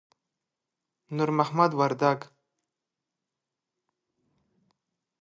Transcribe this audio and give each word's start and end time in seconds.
نور 1.15 1.29
محمد 1.39 1.71
وردک 1.79 2.19